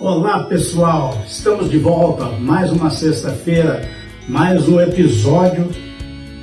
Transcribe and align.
Olá 0.00 0.44
pessoal, 0.44 1.22
estamos 1.28 1.70
de 1.70 1.78
volta. 1.78 2.24
Mais 2.40 2.72
uma 2.72 2.90
sexta-feira, 2.90 3.88
mais 4.28 4.66
um 4.68 4.80
episódio 4.80 5.68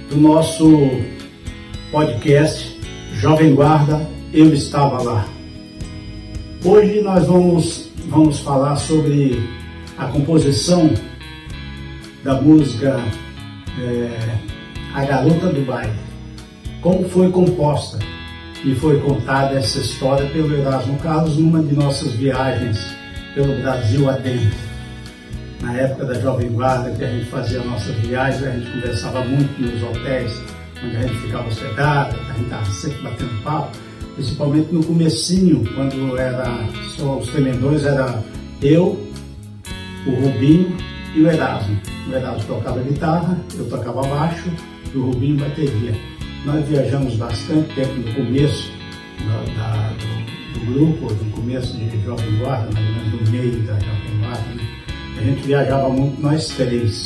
do 0.10 0.18
nosso 0.18 0.90
podcast 1.92 2.80
Jovem 3.14 3.56
Guarda. 3.56 4.08
Eu 4.32 4.54
Estava 4.54 5.01
Lá. 5.01 5.27
Hoje 6.64 7.01
nós 7.01 7.25
vamos, 7.25 7.90
vamos 8.07 8.39
falar 8.39 8.77
sobre 8.77 9.41
a 9.97 10.05
composição 10.05 10.89
da 12.23 12.39
música 12.39 13.04
é, 13.81 14.38
A 14.93 15.04
Garota 15.04 15.47
do 15.47 15.66
Baile, 15.66 16.00
como 16.81 17.09
foi 17.09 17.29
composta 17.29 18.00
e 18.63 18.73
foi 18.75 19.00
contada 19.02 19.57
essa 19.57 19.79
história 19.79 20.29
pelo 20.29 20.55
Erasmo 20.55 20.97
Carlos 21.00 21.38
numa 21.38 21.61
de 21.61 21.75
nossas 21.75 22.13
viagens 22.13 22.98
pelo 23.34 23.61
Brasil 23.61 24.09
adentro. 24.09 24.57
Na 25.62 25.73
época 25.73 26.05
da 26.05 26.13
Jovem 26.16 26.49
Guarda, 26.52 26.91
que 26.91 27.03
a 27.03 27.09
gente 27.09 27.26
fazia 27.26 27.59
nossas 27.63 27.95
viagens, 27.98 28.44
a 28.44 28.52
gente 28.52 28.72
conversava 28.72 29.23
muito 29.26 29.62
nos 29.62 29.84
hotéis 29.84 30.41
onde 30.84 30.95
a 30.95 31.02
gente 31.02 31.16
ficava 31.16 31.48
hospedado, 31.48 32.16
a 32.20 32.34
gente 32.34 32.44
estava 32.44 32.66
sempre 32.66 33.02
batendo 33.02 33.44
papo, 33.44 33.77
principalmente 34.16 34.73
no 34.73 34.84
comecinho, 34.84 35.63
quando 35.76 36.17
era 36.17 36.45
só 36.95 37.17
os 37.17 37.30
tremendões, 37.30 37.84
era 37.84 38.23
eu, 38.62 39.08
o 40.05 40.11
Rubinho 40.11 40.75
e 41.16 41.22
o 41.22 41.30
Erasmo. 41.30 41.80
O 42.08 42.14
Erasmo 42.14 42.44
tocava 42.55 42.81
guitarra, 42.81 43.38
eu 43.58 43.70
tocava 43.70 44.02
baixo 44.03 44.50
e 44.94 44.98
o 44.98 45.08
Rubinho 45.08 45.38
bateria. 45.38 45.94
Nós 46.45 46.66
viajamos 46.67 47.16
bastante 47.16 47.75
tempo 47.75 47.94
no 47.95 48.14
começo 48.14 48.72
da, 49.27 49.53
da, 49.53 49.89
do, 49.89 50.19
do, 50.53 50.73
grupo, 50.73 51.13
no 51.13 51.31
começo 51.31 51.77
de 51.77 52.03
Jovem 52.03 52.38
Guarda, 52.38 52.70
mais 52.73 52.88
ou 52.88 52.94
menos 52.94 53.21
no 53.21 53.31
meio 53.31 53.59
da 53.63 53.73
Jovem 53.73 54.20
Guarda. 54.20 54.62
A 55.17 55.22
gente 55.23 55.41
viajava 55.45 55.89
muito 55.89 56.22
nós 56.22 56.48
três. 56.49 57.05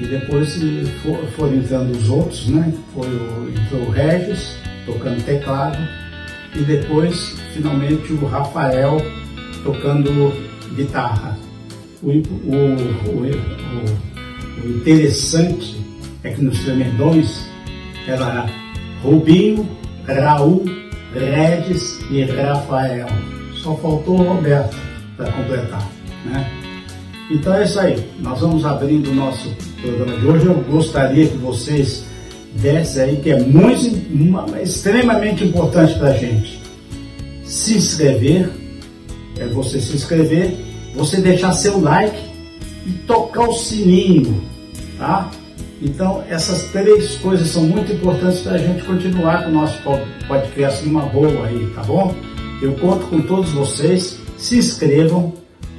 E 0.00 0.06
depois 0.06 0.58
for, 1.02 1.24
foram 1.36 1.54
entrando 1.56 1.90
os 1.96 2.08
outros, 2.08 2.48
né? 2.48 2.72
Foi 2.94 3.08
o, 3.08 3.50
entrou 3.50 3.82
o 3.82 3.90
Regis, 3.90 4.56
tocando 4.84 5.22
teclado, 5.24 5.78
e 6.54 6.60
depois, 6.60 7.34
finalmente, 7.52 8.12
o 8.12 8.26
Rafael 8.26 8.98
tocando 9.62 10.32
guitarra. 10.74 11.36
O, 12.02 12.10
o, 12.10 13.26
o 14.62 14.68
interessante 14.68 15.76
é 16.22 16.30
que 16.30 16.42
nos 16.42 16.58
tremendões 16.60 17.46
era 18.06 18.46
Rubinho, 19.02 19.68
Raul, 20.06 20.64
Regis 21.18 21.98
e 22.10 22.22
Rafael. 22.24 23.06
Só 23.62 23.74
faltou 23.76 24.20
o 24.20 24.22
Roberto 24.22 24.76
para 25.16 25.30
completar, 25.32 25.90
né? 26.24 26.50
Então 27.30 27.54
é 27.54 27.64
isso 27.64 27.80
aí. 27.80 27.96
Nós 28.20 28.40
vamos 28.40 28.64
abrindo 28.64 29.10
o 29.10 29.14
nosso 29.14 29.50
programa 29.80 30.16
de 30.16 30.26
hoje. 30.26 30.46
Eu 30.46 30.54
gostaria 30.70 31.26
que 31.26 31.36
vocês 31.38 32.04
dessem 32.54 33.02
aí, 33.02 33.16
que 33.16 33.30
é 33.30 33.40
muito, 33.40 33.96
uma, 34.10 34.62
extremamente 34.62 35.44
importante 35.44 35.98
para 35.98 36.08
a 36.08 36.16
gente. 36.16 36.60
Se 37.44 37.76
inscrever, 37.76 38.50
é 39.38 39.46
você 39.46 39.80
se 39.80 39.96
inscrever, 39.96 40.56
você 40.94 41.20
deixar 41.20 41.52
seu 41.52 41.80
like 41.80 42.18
e 42.86 42.92
tocar 43.06 43.48
o 43.48 43.52
sininho, 43.52 44.40
tá? 44.98 45.30
Então, 45.80 46.24
essas 46.28 46.64
três 46.70 47.16
coisas 47.16 47.48
são 47.48 47.64
muito 47.64 47.92
importantes 47.92 48.40
para 48.40 48.52
a 48.52 48.58
gente 48.58 48.82
continuar 48.84 49.44
com 49.44 49.50
o 49.50 49.52
nosso 49.52 49.78
podcast 50.26 50.86
numa 50.86 51.02
boa 51.02 51.46
aí, 51.46 51.70
tá 51.74 51.82
bom? 51.82 52.14
Eu 52.62 52.72
conto 52.74 53.06
com 53.06 53.20
todos 53.20 53.50
vocês. 53.50 54.18
Se 54.38 54.58
inscrevam, 54.58 55.34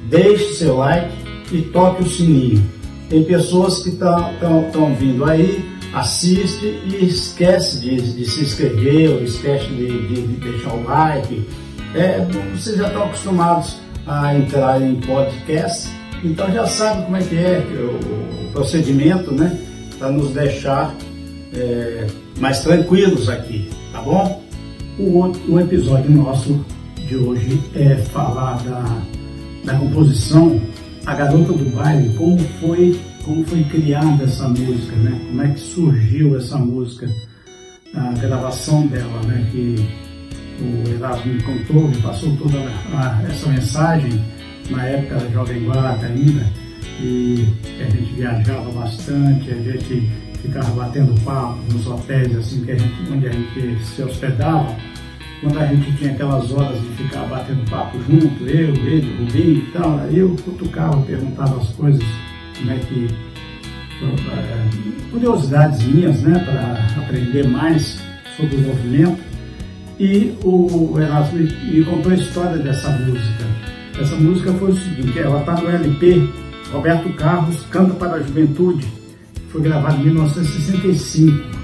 deixe 0.08 0.54
seu 0.54 0.76
like 0.76 1.12
e 1.52 1.62
toque 1.62 2.02
o 2.02 2.08
sininho. 2.08 2.64
Tem 3.08 3.24
pessoas 3.24 3.82
que 3.82 3.88
estão 3.90 4.94
vindo 4.94 5.24
aí, 5.24 5.64
assiste 5.94 6.64
e 6.64 7.04
esquece 7.04 7.80
de, 7.80 7.96
de 7.96 8.24
se 8.24 8.42
inscrever 8.42 9.10
ou 9.10 9.22
esquece 9.22 9.66
de, 9.66 10.08
de, 10.08 10.26
de 10.26 10.50
deixar 10.50 10.74
o 10.74 10.84
like. 10.84 11.48
É, 11.94 12.24
vocês 12.54 12.76
já 12.76 12.88
estão 12.88 13.04
acostumados 13.04 13.76
a 14.06 14.34
entrar 14.36 14.80
em 14.80 14.96
podcast, 14.96 15.88
então 16.22 16.50
já 16.52 16.66
sabe 16.66 17.04
como 17.04 17.16
é 17.16 17.22
que 17.22 17.36
é 17.36 17.64
o, 17.68 18.46
o 18.46 18.52
procedimento, 18.52 19.32
né? 19.32 19.58
Para 19.98 20.10
nos 20.10 20.30
deixar 20.32 20.94
é, 21.52 22.06
mais 22.38 22.60
tranquilos 22.60 23.28
aqui, 23.28 23.68
tá 23.92 24.00
bom? 24.00 24.42
O, 24.98 25.52
o 25.52 25.60
episódio 25.60 26.10
nosso 26.10 26.64
de 27.06 27.16
hoje 27.16 27.60
é 27.74 27.96
falar 27.96 28.62
da, 28.62 29.02
da 29.64 29.78
composição 29.78 30.60
A 31.06 31.14
Garota 31.14 31.52
do 31.52 31.70
Baile, 31.76 32.14
como 32.16 32.38
foi, 32.60 32.98
como 33.24 33.44
foi 33.44 33.64
criada 33.64 34.24
essa 34.24 34.48
música, 34.48 34.94
né? 34.96 35.20
Como 35.28 35.42
é 35.42 35.48
que 35.48 35.60
surgiu 35.60 36.36
essa 36.36 36.58
música, 36.58 37.08
a 37.94 38.12
gravação 38.12 38.86
dela, 38.86 39.22
né? 39.26 39.48
Que 39.50 39.76
o 40.60 40.90
Erasmo 40.94 41.32
me 41.32 41.42
contou, 41.42 41.88
me 41.88 41.96
passou 41.98 42.36
toda 42.36 42.58
a, 42.58 43.22
essa 43.28 43.48
mensagem 43.48 44.20
na 44.70 44.84
época 44.84 45.16
da 45.16 45.28
Jovem 45.30 45.64
Guarda 45.64 46.06
ainda 46.06 46.67
e 47.00 47.46
a 47.80 47.90
gente 47.90 48.12
viajava 48.14 48.70
bastante, 48.72 49.50
a 49.50 49.54
gente 49.54 50.10
ficava 50.42 50.70
batendo 50.70 51.20
papo 51.22 51.58
nos 51.72 51.86
hotéis 51.86 52.36
assim 52.36 52.64
que 52.64 52.72
a 52.72 52.76
gente, 52.76 53.12
onde 53.12 53.26
a 53.26 53.32
gente 53.32 53.84
se 53.84 54.02
hospedava. 54.02 54.74
Quando 55.40 55.58
a 55.58 55.66
gente 55.66 55.92
tinha 55.96 56.10
aquelas 56.12 56.50
horas 56.50 56.80
de 56.80 56.88
ficar 56.96 57.24
batendo 57.26 57.70
papo 57.70 57.96
junto, 58.08 58.44
eu, 58.44 58.74
ele, 58.74 59.16
Rubinho 59.18 59.58
e 59.58 59.70
tal, 59.72 59.98
aí 60.00 60.18
eu 60.18 60.36
cutucava, 60.44 61.00
perguntava 61.02 61.60
as 61.60 61.68
coisas, 61.70 62.02
como 62.56 62.70
é 62.72 62.78
que. 62.78 63.08
Eh, 64.02 64.68
curiosidades 65.10 65.82
minhas, 65.84 66.22
né, 66.22 66.38
para 66.40 67.02
aprender 67.02 67.46
mais 67.46 68.00
sobre 68.36 68.56
o 68.56 68.60
movimento. 68.60 69.28
E 69.98 70.36
o 70.44 70.94
Erasmo 70.98 71.38
me 71.38 71.84
contou 71.84 72.12
a 72.12 72.14
história 72.14 72.58
dessa 72.58 72.90
música. 72.90 73.44
Essa 74.00 74.14
música 74.16 74.52
foi 74.54 74.70
o 74.70 74.76
seguinte, 74.76 75.18
ela 75.18 75.40
está 75.40 75.54
no 75.60 75.68
LP 75.68 76.28
Roberto 76.72 77.12
Carlos 77.14 77.60
Canta 77.70 77.94
para 77.94 78.14
a 78.14 78.22
Juventude, 78.22 78.86
foi 79.50 79.62
gravado 79.62 80.00
em 80.00 80.04
1965. 80.04 81.58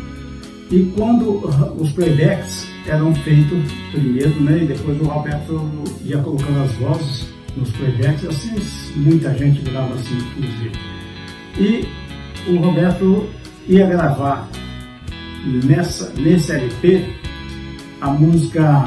E 0.71 0.93
quando 0.97 1.47
os 1.79 1.93
playbacks 1.93 2.67
eram 2.87 3.15
feitos 3.17 3.71
primeiro, 3.93 4.41
né, 4.41 4.63
e 4.63 4.67
depois 4.67 5.01
o 5.01 5.05
Roberto 5.05 5.71
ia 6.05 6.19
colocando 6.19 6.63
as 6.63 6.73
vozes 6.73 7.29
nos 7.57 7.71
playbacks, 7.73 8.25
assim 8.25 8.57
muita 8.97 9.37
gente 9.37 9.61
grava 9.63 9.95
assim, 9.95 10.17
inclusive. 10.17 10.73
E 11.59 11.89
o 12.51 12.59
Roberto 12.59 13.29
ia 13.69 13.87
gravar 13.87 14.49
nessa, 15.65 16.13
nesse 16.15 16.53
LP 16.53 17.15
a 18.01 18.11
música 18.11 18.85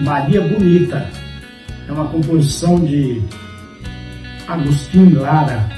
Maria 0.00 0.40
Bonita. 0.40 1.08
É 1.88 1.92
uma 1.92 2.06
composição 2.06 2.78
de 2.80 3.22
Agostinho 4.46 5.20
Lara. 5.20 5.68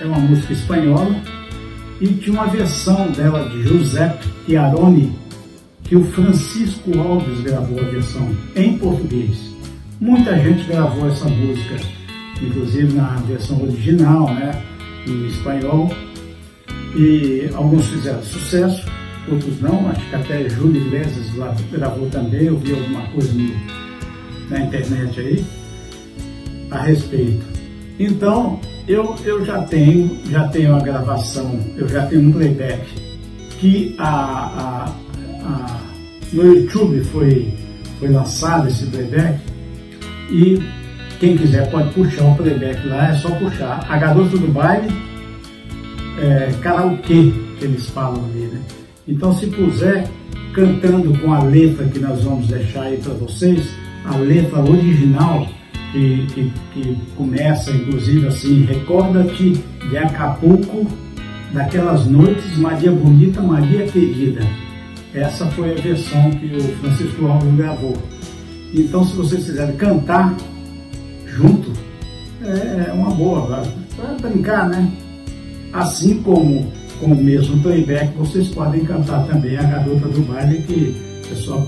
É 0.00 0.04
uma 0.04 0.18
música 0.18 0.52
espanhola 0.52 1.14
e 2.00 2.08
tinha 2.08 2.32
uma 2.34 2.46
versão 2.46 3.10
dela 3.12 3.48
de 3.48 3.62
Giuseppe 3.62 4.28
Chiaroni 4.46 5.26
que 5.82 5.96
o 5.96 6.04
Francisco 6.04 6.98
Alves 6.98 7.40
gravou 7.42 7.78
a 7.78 7.84
versão 7.84 8.28
em 8.56 8.76
português. 8.78 9.54
Muita 10.00 10.36
gente 10.36 10.64
gravou 10.64 11.08
essa 11.08 11.28
música, 11.28 11.76
inclusive 12.42 12.92
na 12.92 13.16
versão 13.26 13.62
original, 13.62 14.34
né, 14.34 14.62
em 15.06 15.26
espanhol. 15.26 15.90
E 16.94 17.48
alguns 17.54 17.86
fizeram 17.88 18.22
sucesso, 18.22 18.84
outros 19.30 19.60
não. 19.60 19.88
Acho 19.88 20.08
que 20.08 20.16
até 20.16 20.48
Júlio 20.48 20.82
Iglesias 20.86 21.26
gravou 21.70 22.08
também. 22.10 22.44
Eu 22.44 22.58
vi 22.58 22.72
alguma 22.72 23.02
coisa 23.08 23.32
no, 23.32 23.54
na 24.50 24.60
internet 24.60 25.20
aí 25.20 25.44
a 26.70 26.82
respeito. 26.82 27.55
Então, 27.98 28.60
eu, 28.86 29.14
eu 29.24 29.44
já 29.44 29.62
tenho, 29.62 30.18
já 30.30 30.46
tenho 30.48 30.74
a 30.74 30.80
gravação, 30.80 31.58
eu 31.76 31.88
já 31.88 32.06
tenho 32.06 32.28
um 32.28 32.32
playback 32.32 32.84
que 33.58 33.94
a, 33.98 34.08
a, 34.08 34.94
a, 35.44 35.80
no 36.32 36.54
YouTube 36.54 37.02
foi, 37.04 37.52
foi 37.98 38.08
lançado 38.08 38.68
esse 38.68 38.86
playback 38.86 39.40
e 40.30 40.62
quem 41.18 41.36
quiser 41.36 41.70
pode 41.70 41.92
puxar 41.94 42.24
o 42.24 42.34
playback 42.34 42.86
lá, 42.86 43.08
é 43.08 43.14
só 43.14 43.30
puxar. 43.30 43.86
A 43.88 43.96
Garota 43.96 44.36
do 44.36 44.48
Baile, 44.48 44.88
é, 46.20 46.52
karaokê, 46.60 47.32
que 47.58 47.64
eles 47.64 47.88
falam 47.88 48.22
ali, 48.26 48.46
né? 48.46 48.60
Então, 49.08 49.32
se 49.32 49.46
puser 49.46 50.06
cantando 50.52 51.18
com 51.20 51.32
a 51.32 51.42
letra 51.42 51.86
que 51.86 51.98
nós 51.98 52.22
vamos 52.24 52.48
deixar 52.48 52.82
aí 52.82 52.98
para 52.98 53.14
vocês, 53.14 53.66
a 54.04 54.16
letra 54.16 54.60
original, 54.60 55.46
que, 55.96 56.26
que, 56.26 56.52
que 56.74 56.96
começa 57.16 57.70
inclusive 57.70 58.26
assim, 58.26 58.64
recorda-te 58.64 59.52
de 59.88 59.96
Acapulco, 59.96 60.86
daquelas 61.52 62.06
noites, 62.06 62.58
Maria 62.58 62.92
Bonita, 62.92 63.40
Maria 63.40 63.86
Querida. 63.86 64.42
Essa 65.14 65.46
foi 65.46 65.72
a 65.72 65.80
versão 65.80 66.30
que 66.32 66.54
o 66.54 66.60
Francisco 66.60 67.26
Alves 67.26 67.56
gravou. 67.56 67.96
Então, 68.74 69.04
se 69.06 69.16
vocês 69.16 69.46
quiserem 69.46 69.76
cantar 69.76 70.36
junto 71.26 71.72
é, 72.42 72.90
é 72.90 72.92
uma 72.92 73.10
boa, 73.10 73.62
para 73.96 74.28
brincar, 74.28 74.68
né? 74.68 74.92
Assim 75.72 76.22
como 76.22 76.70
com 77.00 77.06
o 77.06 77.16
mesmo 77.16 77.62
playback, 77.62 78.14
vocês 78.18 78.48
podem 78.48 78.84
cantar 78.84 79.26
também 79.26 79.56
a 79.56 79.62
Garota 79.62 80.08
do 80.08 80.20
Baile, 80.22 80.62
que 80.62 80.94
é 81.32 81.34
só 81.34 81.66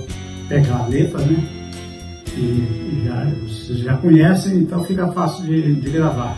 pegar 0.48 0.84
a 0.84 0.86
letra, 0.86 1.20
né? 1.20 1.57
E 2.38 3.02
já, 3.04 3.24
vocês 3.24 3.78
já 3.80 3.96
conhecem, 3.96 4.58
então 4.58 4.84
fica 4.84 5.08
fácil 5.08 5.44
de, 5.44 5.74
de 5.74 5.90
gravar, 5.90 6.36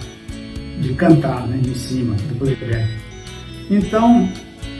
de 0.81 0.94
cantar 0.94 1.47
né, 1.47 1.61
em 1.62 1.75
cima 1.75 2.14
do 2.14 2.38
playback. 2.38 2.88
Então, 3.70 4.26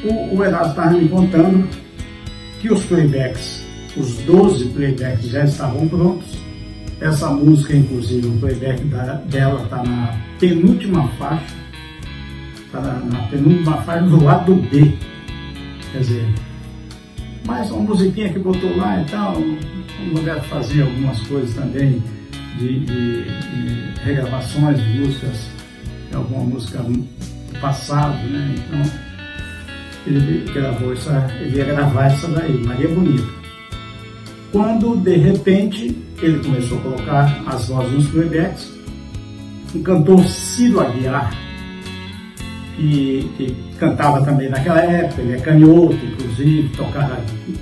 o, 0.03 0.37
o 0.37 0.45
Erasmo 0.45 0.71
estava 0.71 0.91
me 0.93 1.09
contando 1.09 1.69
que 2.61 2.73
os 2.73 2.83
playbacks, 2.85 3.63
os 3.97 4.17
12 4.19 4.71
playbacks 4.71 5.29
já 5.29 5.45
estavam 5.45 5.87
prontos. 5.89 6.39
Essa 7.01 7.31
música, 7.31 7.77
inclusive, 7.77 8.27
o 8.27 8.39
playback 8.39 8.83
da, 8.85 9.15
dela 9.15 9.63
está 9.63 9.83
na 9.83 10.19
penúltima 10.39 11.07
faixa, 11.19 11.55
está 12.67 12.81
na, 12.81 12.95
na, 13.01 13.23
penúltima 13.29 13.77
faixa 13.83 14.07
do 14.07 14.25
lado 14.25 14.55
B. 14.55 14.93
Quer 15.93 15.99
dizer, 15.99 16.35
mais 17.47 17.71
uma 17.71 17.83
musiquinha 17.83 18.33
que 18.33 18.39
botou 18.39 18.75
lá 18.77 19.01
e 19.01 19.05
tal, 19.07 19.35
um 20.01 20.15
lugar 20.15 20.43
fazer 20.45 20.83
algumas 20.83 21.21
coisas 21.27 21.55
também 21.55 22.03
de, 22.59 22.81
de, 22.81 23.25
de 23.25 24.01
regravações 24.05 24.83
de 24.83 24.99
músicas, 24.99 25.51
alguma 26.15 26.45
música 26.45 26.79
do 26.79 27.07
passado, 27.61 28.19
né? 28.29 28.55
Então, 28.57 29.11
ele 30.07 30.51
gravou 30.53 30.93
essa, 30.93 31.31
ele 31.41 31.59
ia 31.59 31.65
gravar 31.65 32.07
essa 32.07 32.29
daí, 32.29 32.65
Maria 32.65 32.89
Bonita. 32.89 33.29
Quando 34.51 34.97
de 34.97 35.17
repente 35.17 35.97
ele 36.21 36.43
começou 36.43 36.79
a 36.79 36.83
colocar 36.83 37.43
as 37.47 37.69
vozes 37.69 37.93
nos 37.93 38.09
playbacks, 38.09 38.73
um 39.75 39.83
cantor 39.83 40.25
Ciro 40.25 40.81
Aguiar, 40.81 41.33
que, 42.77 43.31
que, 43.37 43.57
cantava 43.79 44.23
também 44.25 44.49
naquela 44.49 44.81
época, 44.81 45.23
ele 45.23 45.33
é 45.33 45.41
canhoto, 45.41 45.95
inclusive, 45.95 46.69
tocava 46.77 47.19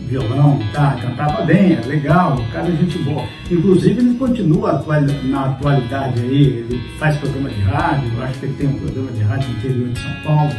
violão, 0.08 0.58
tá, 0.72 0.96
cantava 1.00 1.44
bem, 1.44 1.74
é 1.74 1.86
legal, 1.86 2.36
o 2.36 2.52
cara 2.52 2.68
é 2.68 2.72
gente 2.72 2.98
boa. 2.98 3.24
Inclusive 3.50 4.00
ele 4.00 4.14
continua 4.14 4.72
atual, 4.72 5.00
na 5.24 5.46
atualidade 5.46 6.20
aí, 6.20 6.42
ele 6.42 6.80
faz 6.98 7.16
programa 7.18 7.48
de 7.50 7.60
rádio, 7.62 8.10
eu 8.16 8.22
acho 8.24 8.38
que 8.40 8.46
ele 8.46 8.54
tem 8.54 8.68
um 8.68 8.78
programa 8.78 9.10
de 9.12 9.22
rádio 9.22 9.48
no 9.48 9.56
interior 9.58 9.88
de 9.90 9.98
São 10.00 10.12
Paulo 10.24 10.52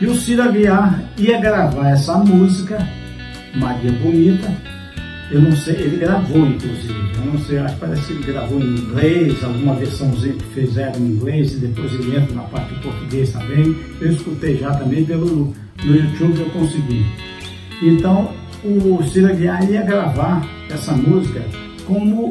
e 0.00 0.06
o 0.06 0.14
Ciro 0.14 0.42
Aguiar 0.42 1.02
ia 1.18 1.40
gravar 1.40 1.90
essa 1.90 2.16
música, 2.18 2.78
Maria 3.56 3.90
Bonita. 3.90 4.48
Eu 5.28 5.42
não 5.42 5.52
sei, 5.52 5.74
ele 5.74 5.96
gravou 5.96 6.46
inclusive, 6.46 7.07
não 7.24 7.38
sei, 7.38 7.58
acho 7.58 7.74
que 7.74 7.80
parece 7.80 8.06
que 8.06 8.12
ele 8.12 8.32
gravou 8.32 8.60
em 8.60 8.76
inglês, 8.76 9.44
alguma 9.44 9.74
versãozinha 9.74 10.34
que 10.34 10.44
fizeram 10.46 10.98
em 11.00 11.06
inglês 11.06 11.52
e 11.52 11.56
depois 11.56 11.92
ele 11.94 12.16
entra 12.16 12.34
na 12.34 12.42
parte 12.42 12.74
de 12.74 12.80
português 12.80 13.32
também. 13.32 13.76
Eu 14.00 14.12
escutei 14.12 14.56
já 14.56 14.74
também 14.74 15.04
pelo 15.04 15.54
no 15.84 15.94
YouTube 15.94 16.40
eu 16.40 16.50
consegui. 16.50 17.06
Então 17.82 18.32
o 18.64 19.02
Ciro 19.04 19.28
Aguiar 19.28 19.70
ia 19.70 19.82
gravar 19.82 20.46
essa 20.68 20.92
música 20.92 21.44
como 21.86 22.30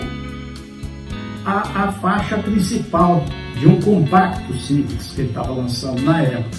a, 1.45 1.85
a 1.85 1.91
faixa 1.93 2.37
principal 2.37 3.23
de 3.57 3.67
um 3.67 3.79
compacto 3.79 4.53
simples 4.57 5.13
que 5.13 5.21
ele 5.21 5.29
estava 5.29 5.53
lançando 5.53 6.01
na 6.01 6.21
época 6.21 6.57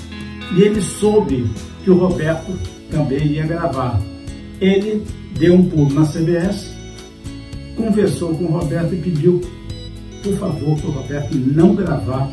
e 0.57 0.63
ele 0.63 0.81
soube 0.81 1.49
que 1.85 1.91
o 1.91 1.99
Roberto 1.99 2.59
também 2.91 3.27
ia 3.27 3.47
gravar. 3.47 4.01
Ele 4.61 5.05
deu 5.39 5.55
um 5.55 5.69
pulo 5.69 5.93
na 5.93 6.07
CBS, 6.07 6.75
conversou 7.79 8.35
com 8.35 8.45
o 8.45 8.59
Roberto 8.59 8.93
e 8.93 8.99
pediu, 8.99 9.41
por 10.23 10.37
favor, 10.37 10.77
para 10.77 10.89
o 10.89 10.93
Roberto 10.93 11.35
não 11.35 11.75
gravar, 11.75 12.29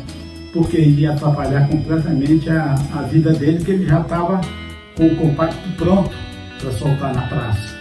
porque 0.52 0.78
ia 0.78 1.12
atrapalhar 1.12 1.68
completamente 1.68 2.50
a, 2.50 2.74
a 2.94 3.02
vida 3.02 3.32
dele, 3.32 3.64
que 3.64 3.70
ele 3.70 3.86
já 3.86 4.00
estava 4.00 4.40
com 4.96 5.06
o 5.06 5.16
compacto 5.16 5.68
pronto 5.76 6.10
para 6.60 6.72
soltar 6.72 7.14
na 7.14 7.22
praça. 7.22 7.76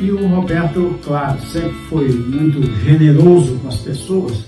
E 0.00 0.10
o 0.10 0.26
Roberto, 0.26 0.98
claro, 1.04 1.38
sempre 1.46 1.76
foi 1.88 2.08
muito 2.08 2.62
generoso 2.82 3.58
com 3.58 3.68
as 3.68 3.76
pessoas, 3.76 4.44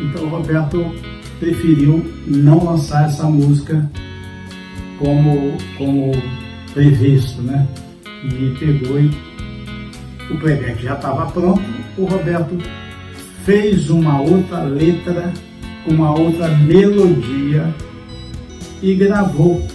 então 0.00 0.24
o 0.24 0.28
Roberto 0.30 0.92
preferiu 1.38 2.04
não 2.26 2.64
lançar 2.64 3.06
essa 3.06 3.24
música 3.24 3.88
como, 4.98 5.56
como 5.76 6.12
previsto, 6.72 7.42
né? 7.42 7.66
E 8.24 8.56
pegou 8.58 8.98
e 8.98 9.10
o 10.30 10.38
playback 10.38 10.82
já 10.82 10.94
estava 10.94 11.26
pronto, 11.26 11.62
o 11.98 12.04
Roberto 12.04 12.56
fez 13.44 13.90
uma 13.90 14.20
outra 14.20 14.62
letra, 14.62 15.32
uma 15.86 16.18
outra 16.18 16.48
melodia 16.48 17.74
e 18.82 18.94
gravou 18.94 19.66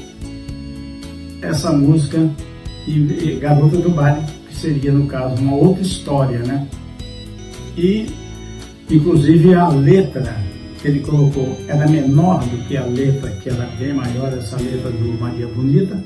essa 1.41 1.71
música 1.71 2.29
e, 2.87 2.99
e 2.99 3.39
Garota 3.39 3.77
do 3.77 3.89
Baile, 3.89 4.25
que 4.47 4.55
seria 4.55 4.91
no 4.91 5.07
caso 5.07 5.35
uma 5.41 5.55
outra 5.55 5.83
história, 5.83 6.39
né? 6.39 6.67
E 7.77 8.07
inclusive 8.89 9.53
a 9.53 9.69
letra 9.69 10.35
que 10.81 10.87
ele 10.87 10.99
colocou 11.01 11.57
era 11.67 11.87
menor 11.87 12.39
do 12.39 12.57
que 12.67 12.75
a 12.75 12.85
letra, 12.85 13.29
que 13.31 13.49
era 13.49 13.65
bem 13.77 13.93
maior, 13.93 14.33
essa 14.33 14.55
letra 14.57 14.89
do 14.89 15.19
Maria 15.19 15.47
Bonita, 15.47 16.01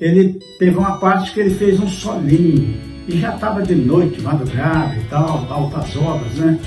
ele 0.00 0.38
teve 0.58 0.76
uma 0.76 0.98
parte 0.98 1.32
que 1.32 1.40
ele 1.40 1.54
fez 1.54 1.78
um 1.78 1.88
solinho, 1.88 2.89
e 3.10 3.18
já 3.18 3.34
estava 3.34 3.62
de 3.62 3.74
noite, 3.74 4.20
madrugada 4.22 4.94
e 4.96 5.04
tal, 5.08 5.46
altas 5.50 5.96
horas, 5.96 6.32
né? 6.34 6.58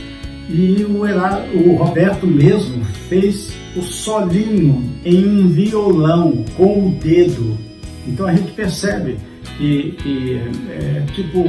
E 0.50 0.84
o, 0.84 1.04
o 1.04 1.76
Roberto 1.78 2.28
mesmo 2.28 2.84
fez 3.08 3.54
o 3.76 3.82
solinho 3.82 4.84
em 5.06 5.26
um 5.26 5.48
violão 5.48 6.44
com 6.58 6.90
o 6.90 6.92
dedo. 7.02 7.58
Então 8.06 8.28
a 8.28 8.36
gente 8.36 8.52
percebe 8.52 9.18
que, 9.58 9.96
que 10.00 10.42
é, 10.70 11.04
tipo 11.14 11.46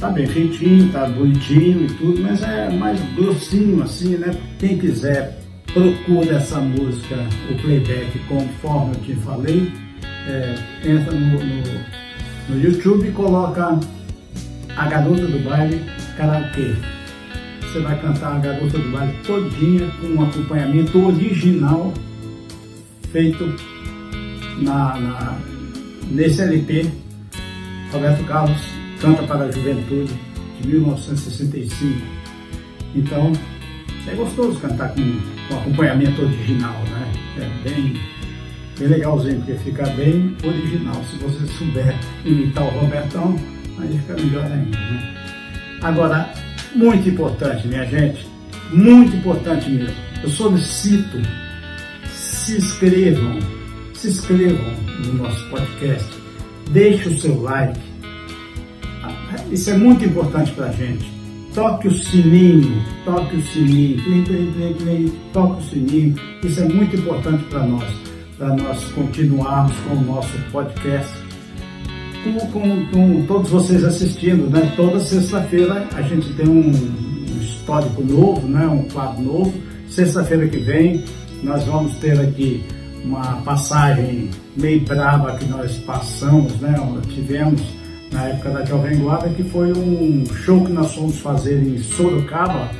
tá 0.00 0.08
bem 0.08 0.26
feitinho, 0.26 0.90
tá 0.90 1.06
bonitinho 1.06 1.84
e 1.84 1.94
tudo, 1.94 2.22
mas 2.22 2.42
é 2.42 2.70
mais 2.70 3.00
grossinho 3.14 3.82
assim, 3.82 4.16
né? 4.16 4.34
Quem 4.58 4.78
quiser, 4.78 5.38
procura 5.72 6.36
essa 6.36 6.60
música, 6.60 7.16
o 7.50 7.54
playback, 7.60 8.18
conforme 8.28 8.94
eu 8.94 9.00
te 9.02 9.14
falei, 9.16 9.70
é, 10.26 10.54
entra 10.84 11.12
no, 11.12 11.38
no, 11.38 12.03
no, 12.48 12.60
YouTube 12.60 13.10
coloca 13.12 13.78
a 14.76 14.88
garota 14.88 15.26
do 15.26 15.44
baile 15.44 15.84
karaokê. 16.16 16.74
Você 17.62 17.80
vai 17.80 18.00
cantar 18.00 18.36
a 18.36 18.38
garota 18.38 18.78
do 18.78 18.92
baile 18.92 19.14
todinha 19.26 19.90
com 20.00 20.06
um 20.08 20.22
acompanhamento 20.22 21.06
original 21.06 21.92
feito 23.10 23.54
na, 24.62 24.98
na 25.00 25.38
nesse 26.10 26.42
LP 26.42 26.90
Roberto 27.90 28.24
Carlos 28.24 28.84
Canta 29.00 29.22
para 29.24 29.44
a 29.44 29.50
Juventude, 29.50 30.14
de 30.60 30.68
1965. 30.68 32.00
Então, 32.94 33.32
é 34.06 34.14
gostoso 34.14 34.58
cantar 34.60 34.94
com, 34.94 35.20
com 35.48 35.58
acompanhamento 35.58 36.22
original, 36.22 36.72
né? 36.90 37.12
É 37.36 37.68
bem, 37.68 38.00
bem 38.78 38.88
legalzinho, 38.88 39.36
porque 39.36 39.54
fica 39.54 39.84
bem 39.90 40.36
original. 40.42 41.02
Se 41.10 41.16
você 41.18 41.46
souber 41.54 41.94
imitar 42.24 42.64
o 42.64 42.80
Robertão, 42.80 43.36
aí 43.78 43.98
fica 43.98 44.14
melhor 44.14 44.44
ainda, 44.44 44.78
né? 44.78 45.14
Agora, 45.82 46.32
muito 46.74 47.08
importante, 47.08 47.66
minha 47.68 47.84
gente, 47.86 48.26
muito 48.72 49.16
importante 49.16 49.70
mesmo. 49.70 49.96
Eu 50.22 50.30
solicito, 50.30 51.20
se 52.10 52.56
inscrevam, 52.56 53.38
se 53.92 54.08
inscrevam 54.08 54.72
no 55.04 55.14
nosso 55.14 55.48
podcast, 55.50 56.08
deixe 56.70 57.08
o 57.08 57.20
seu 57.20 57.42
like, 57.42 57.78
isso 59.50 59.70
é 59.70 59.76
muito 59.76 60.04
importante 60.04 60.52
para 60.52 60.66
a 60.66 60.72
gente. 60.72 61.12
Toque 61.54 61.86
o 61.86 61.92
sininho, 61.92 62.82
toque 63.04 63.36
o 63.36 63.42
sininho, 63.42 64.02
toque 65.32 65.60
o 65.60 65.62
sininho. 65.62 66.16
Isso 66.42 66.60
é 66.60 66.68
muito 66.68 66.96
importante 66.96 67.44
para 67.44 67.64
nós, 67.64 67.84
para 68.36 68.54
nós 68.56 68.84
continuarmos 68.92 69.76
com 69.88 69.94
o 69.94 70.00
nosso 70.02 70.36
podcast. 70.50 71.12
Com, 72.22 72.38
com, 72.52 72.86
com, 72.86 73.26
todos 73.26 73.50
vocês 73.50 73.84
assistindo, 73.84 74.48
né? 74.48 74.72
Toda 74.76 74.98
sexta-feira 75.00 75.86
a 75.94 76.02
gente 76.02 76.32
tem 76.34 76.48
um, 76.48 76.70
um 76.70 77.40
histórico 77.40 78.02
novo, 78.02 78.46
né? 78.48 78.66
Um 78.66 78.84
quadro 78.84 79.22
novo. 79.22 79.54
Sexta-feira 79.88 80.48
que 80.48 80.58
vem 80.58 81.04
nós 81.42 81.64
vamos 81.64 81.96
ter 81.98 82.18
aqui 82.18 82.64
uma 83.04 83.42
passagem 83.42 84.30
meio 84.56 84.80
brava 84.80 85.36
que 85.36 85.44
nós 85.44 85.76
passamos, 85.78 86.54
né? 86.60 86.74
Tivemos 87.10 87.60
na 88.10 88.28
época 88.28 88.50
da 88.50 88.64
Jovem 88.64 88.98
Guarda, 88.98 89.28
que 89.28 89.42
foi 89.44 89.72
um 89.72 90.24
show 90.44 90.64
que 90.64 90.72
nós 90.72 90.94
fomos 90.94 91.18
fazer 91.18 91.62
em 91.62 91.78
Sorocaba 91.78 92.70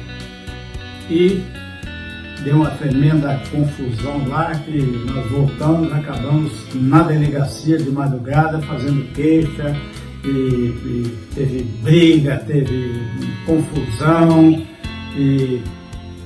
e 1.11 1.43
deu 2.45 2.57
uma 2.57 2.71
tremenda 2.73 3.41
confusão 3.51 4.29
lá, 4.29 4.55
que 4.55 4.79
nós 5.13 5.31
voltamos, 5.31 5.93
acabamos 5.93 6.53
na 6.75 7.03
delegacia 7.03 7.79
de 7.79 7.91
madrugada 7.91 8.61
fazendo 8.63 9.11
queixa, 9.15 9.75
e, 10.25 10.29
e 10.29 11.19
teve 11.35 11.63
briga, 11.83 12.37
teve 12.47 13.03
confusão, 13.47 14.65
E, 15.17 15.63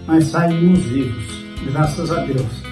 mas 0.06 0.24
saímos 0.24 0.78
vivos, 0.80 1.44
graças 1.70 2.10
a 2.10 2.24
Deus. 2.24 2.62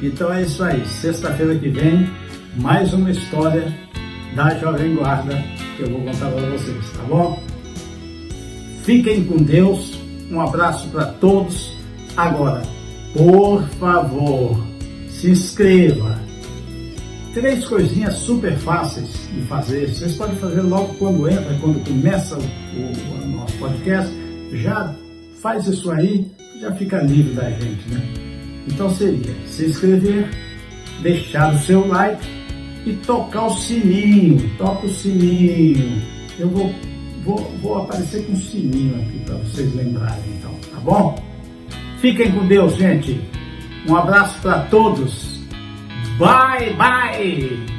Então 0.00 0.32
é 0.32 0.42
isso 0.42 0.62
aí. 0.62 0.86
Sexta-feira 0.86 1.56
que 1.56 1.68
vem, 1.68 2.08
mais 2.60 2.92
uma 2.92 3.10
história 3.10 3.76
da 4.36 4.54
Jovem 4.58 4.94
Guarda 4.94 5.34
que 5.76 5.82
eu 5.82 5.90
vou 5.90 6.00
contar 6.02 6.30
para 6.30 6.50
vocês, 6.50 6.90
tá 6.92 7.02
bom? 7.08 7.42
Fiquem 8.84 9.24
com 9.24 9.36
Deus. 9.36 9.98
Um 10.30 10.40
abraço 10.40 10.88
para 10.88 11.06
todos. 11.06 11.76
Agora, 12.16 12.62
por 13.14 13.62
favor, 13.80 14.64
se 15.08 15.30
inscreva. 15.30 16.18
Três 17.34 17.64
coisinhas 17.66 18.14
super 18.14 18.56
fáceis 18.58 19.28
de 19.32 19.42
fazer. 19.42 19.88
Vocês 19.88 20.16
podem 20.16 20.36
fazer 20.36 20.62
logo 20.62 20.94
quando 20.94 21.28
entra, 21.28 21.54
quando 21.60 21.84
começa 21.86 22.36
o, 22.36 23.24
o, 23.24 23.28
nosso 23.28 23.54
podcast. 23.58 24.12
Já 24.52 24.94
faz 25.40 25.66
isso 25.66 25.90
aí, 25.90 26.26
já 26.60 26.72
fica 26.72 27.02
livre 27.02 27.34
da 27.34 27.50
gente, 27.50 27.88
né? 27.90 28.02
Então 28.66 28.92
seria 28.94 29.34
se 29.46 29.66
inscrever, 29.66 30.28
deixar 31.02 31.54
o 31.54 31.58
seu 31.58 31.86
like 31.86 32.26
e 32.86 32.92
tocar 33.06 33.46
o 33.46 33.56
sininho. 33.56 34.50
Toca 34.56 34.86
o 34.86 34.90
sininho. 34.90 36.02
Eu 36.38 36.48
vou, 36.48 36.74
vou, 37.24 37.52
vou 37.62 37.78
aparecer 37.82 38.24
com 38.26 38.32
o 38.32 38.36
sininho 38.36 38.96
aqui 38.96 39.18
para 39.24 39.36
vocês 39.36 39.74
lembrarem, 39.74 40.24
então, 40.38 40.54
tá 40.72 40.80
bom? 40.80 41.27
Fiquem 42.00 42.30
com 42.32 42.46
Deus, 42.46 42.76
gente. 42.76 43.20
Um 43.88 43.96
abraço 43.96 44.40
para 44.40 44.60
todos. 44.64 45.42
Bye, 46.18 46.74
bye! 46.74 47.77